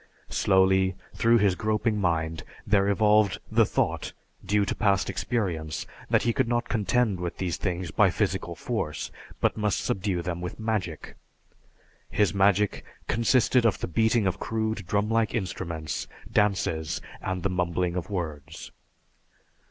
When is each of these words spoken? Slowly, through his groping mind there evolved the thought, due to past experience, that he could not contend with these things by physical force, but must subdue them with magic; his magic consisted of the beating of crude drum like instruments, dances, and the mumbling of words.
Slowly, 0.31 0.95
through 1.13 1.37
his 1.37 1.53
groping 1.53 2.01
mind 2.01 2.41
there 2.65 2.89
evolved 2.89 3.37
the 3.51 3.67
thought, 3.67 4.13
due 4.43 4.65
to 4.65 4.73
past 4.73 5.11
experience, 5.11 5.85
that 6.09 6.23
he 6.23 6.33
could 6.33 6.47
not 6.47 6.67
contend 6.67 7.19
with 7.19 7.37
these 7.37 7.55
things 7.55 7.91
by 7.91 8.09
physical 8.09 8.55
force, 8.55 9.11
but 9.41 9.57
must 9.57 9.79
subdue 9.85 10.23
them 10.23 10.41
with 10.41 10.59
magic; 10.59 11.17
his 12.09 12.33
magic 12.33 12.83
consisted 13.07 13.63
of 13.63 13.77
the 13.77 13.87
beating 13.87 14.25
of 14.25 14.39
crude 14.39 14.87
drum 14.87 15.07
like 15.07 15.35
instruments, 15.35 16.07
dances, 16.31 16.99
and 17.21 17.43
the 17.43 17.49
mumbling 17.51 17.95
of 17.95 18.09
words. 18.09 18.71